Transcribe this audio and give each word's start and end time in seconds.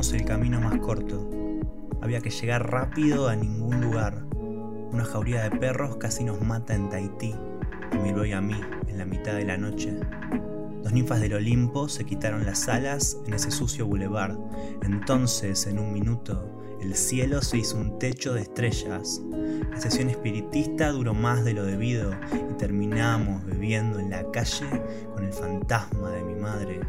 el 0.00 0.24
camino 0.24 0.58
más 0.62 0.78
corto. 0.78 1.28
Había 2.00 2.22
que 2.22 2.30
llegar 2.30 2.70
rápido 2.70 3.28
a 3.28 3.36
ningún 3.36 3.82
lugar. 3.82 4.24
Una 4.90 5.04
jauría 5.04 5.42
de 5.42 5.50
perros 5.58 5.96
casi 5.96 6.24
nos 6.24 6.40
mata 6.40 6.74
en 6.74 6.88
Tahití, 6.88 7.34
a 7.92 7.96
Milo 7.96 8.24
y 8.24 8.32
a 8.32 8.40
mí, 8.40 8.58
en 8.88 8.96
la 8.96 9.04
mitad 9.04 9.34
de 9.34 9.44
la 9.44 9.58
noche. 9.58 9.94
Dos 10.82 10.94
ninfas 10.94 11.20
del 11.20 11.34
Olimpo 11.34 11.90
se 11.90 12.06
quitaron 12.06 12.46
las 12.46 12.66
alas 12.68 13.18
en 13.26 13.34
ese 13.34 13.50
sucio 13.50 13.86
bulevar. 13.86 14.38
Entonces, 14.82 15.66
en 15.66 15.78
un 15.78 15.92
minuto, 15.92 16.59
el 16.80 16.94
cielo 16.94 17.42
se 17.42 17.58
hizo 17.58 17.76
un 17.76 17.98
techo 17.98 18.34
de 18.34 18.42
estrellas. 18.42 19.20
La 19.70 19.80
sesión 19.80 20.08
espiritista 20.08 20.90
duró 20.90 21.14
más 21.14 21.44
de 21.44 21.54
lo 21.54 21.64
debido 21.64 22.12
y 22.32 22.54
terminamos 22.54 23.44
bebiendo 23.44 23.98
en 23.98 24.10
la 24.10 24.30
calle 24.30 24.66
con 25.14 25.24
el 25.24 25.32
fantasma 25.32 26.10
de 26.10 26.24
mi 26.24 26.34
madre. 26.34 26.80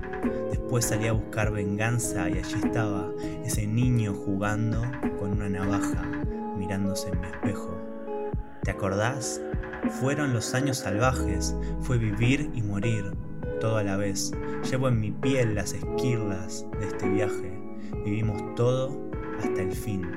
Después 0.49 0.85
salí 0.85 1.07
a 1.07 1.13
buscar 1.13 1.51
venganza 1.51 2.29
y 2.29 2.37
allí 2.37 2.55
estaba 2.63 3.11
ese 3.43 3.67
niño 3.67 4.13
jugando 4.13 4.81
con 5.19 5.33
una 5.33 5.49
navaja, 5.49 6.03
mirándose 6.57 7.09
en 7.09 7.19
mi 7.19 7.27
espejo. 7.27 7.77
¿Te 8.63 8.71
acordás? 8.71 9.41
Fueron 9.99 10.33
los 10.33 10.53
años 10.53 10.77
salvajes, 10.77 11.55
fue 11.81 11.97
vivir 11.97 12.49
y 12.53 12.61
morir, 12.61 13.11
todo 13.59 13.77
a 13.77 13.83
la 13.83 13.97
vez. 13.97 14.31
Llevo 14.69 14.87
en 14.87 14.99
mi 14.99 15.11
piel 15.11 15.55
las 15.55 15.73
esquirlas 15.73 16.65
de 16.79 16.87
este 16.87 17.09
viaje. 17.09 17.70
Vivimos 18.03 18.55
todo 18.55 19.11
hasta 19.39 19.61
el 19.61 19.71
fin. 19.71 20.09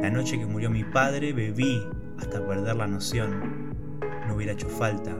La 0.00 0.10
noche 0.10 0.38
que 0.38 0.46
murió 0.46 0.70
mi 0.70 0.84
padre 0.84 1.32
bebí 1.32 1.82
hasta 2.18 2.46
perder 2.46 2.76
la 2.76 2.86
noción. 2.86 3.74
No 4.26 4.34
hubiera 4.34 4.52
hecho 4.52 4.68
falta. 4.68 5.14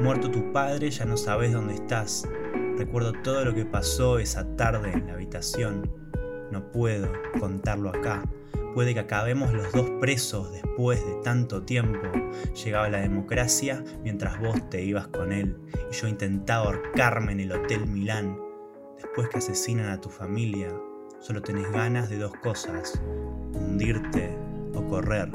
Muerto 0.00 0.30
tu 0.30 0.52
padre 0.52 0.90
ya 0.90 1.04
no 1.04 1.16
sabes 1.16 1.52
dónde 1.52 1.74
estás. 1.74 2.28
Recuerdo 2.78 3.12
todo 3.22 3.44
lo 3.44 3.54
que 3.54 3.64
pasó 3.64 4.18
esa 4.18 4.56
tarde 4.56 4.92
en 4.92 5.06
la 5.06 5.14
habitación. 5.14 5.90
No 6.50 6.70
puedo 6.72 7.12
contarlo 7.38 7.90
acá. 7.90 8.22
Puede 8.74 8.94
que 8.94 9.00
acabemos 9.00 9.52
los 9.52 9.70
dos 9.72 9.90
presos 10.00 10.50
después 10.52 11.04
de 11.04 11.14
tanto 11.22 11.62
tiempo. 11.62 12.08
Llegaba 12.64 12.88
la 12.88 13.00
democracia 13.00 13.84
mientras 14.02 14.40
vos 14.40 14.68
te 14.70 14.82
ibas 14.82 15.08
con 15.08 15.32
él 15.32 15.58
y 15.90 15.94
yo 15.94 16.08
intentaba 16.08 16.66
ahorcarme 16.66 17.32
en 17.32 17.40
el 17.40 17.52
Hotel 17.52 17.86
Milán. 17.86 18.38
Después 18.96 19.28
que 19.28 19.38
asesinan 19.38 19.90
a 19.90 20.00
tu 20.00 20.08
familia, 20.08 20.72
Solo 21.22 21.40
tenés 21.40 21.70
ganas 21.70 22.10
de 22.10 22.18
dos 22.18 22.32
cosas, 22.42 23.00
hundirte 23.54 24.36
o 24.74 24.84
correr. 24.88 25.30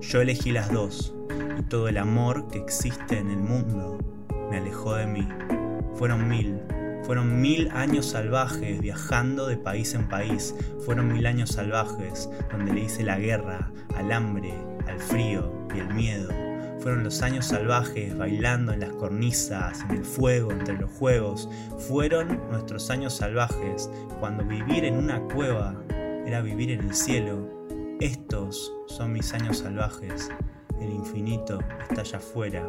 Yo 0.00 0.20
elegí 0.20 0.50
las 0.50 0.72
dos 0.72 1.14
y 1.56 1.62
todo 1.62 1.86
el 1.86 1.98
amor 1.98 2.48
que 2.48 2.58
existe 2.58 3.18
en 3.18 3.30
el 3.30 3.38
mundo 3.38 3.98
me 4.50 4.56
alejó 4.56 4.96
de 4.96 5.06
mí. 5.06 5.28
Fueron 5.94 6.28
mil, 6.28 6.60
fueron 7.04 7.40
mil 7.40 7.70
años 7.70 8.06
salvajes 8.06 8.80
viajando 8.80 9.46
de 9.46 9.56
país 9.56 9.94
en 9.94 10.08
país. 10.08 10.56
Fueron 10.84 11.12
mil 11.12 11.24
años 11.24 11.50
salvajes 11.50 12.28
donde 12.50 12.72
le 12.72 12.80
hice 12.80 13.04
la 13.04 13.20
guerra 13.20 13.70
al 13.94 14.10
hambre, 14.10 14.52
al 14.88 14.98
frío 14.98 15.52
y 15.72 15.78
el 15.78 15.94
miedo 15.94 16.47
fueron 16.80 17.04
los 17.04 17.22
años 17.22 17.46
salvajes 17.46 18.16
bailando 18.16 18.72
en 18.72 18.80
las 18.80 18.92
cornisas, 18.92 19.82
en 19.88 19.96
el 19.96 20.04
fuego, 20.04 20.52
entre 20.52 20.76
los 20.78 20.90
juegos. 20.90 21.48
Fueron 21.88 22.40
nuestros 22.50 22.90
años 22.90 23.14
salvajes 23.16 23.90
cuando 24.20 24.44
vivir 24.44 24.84
en 24.84 24.96
una 24.96 25.20
cueva 25.20 25.74
era 26.26 26.40
vivir 26.40 26.70
en 26.70 26.80
el 26.80 26.94
cielo. 26.94 27.48
Estos 28.00 28.72
son 28.86 29.12
mis 29.12 29.32
años 29.32 29.58
salvajes. 29.58 30.30
El 30.80 30.90
infinito 30.90 31.58
está 31.88 32.02
allá 32.02 32.18
afuera. 32.18 32.64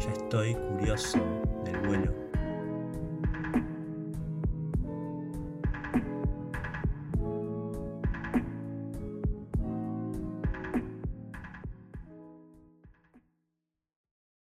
Ya 0.00 0.12
estoy 0.12 0.54
curioso 0.54 1.18
del 1.64 1.76
vuelo. 1.86 2.31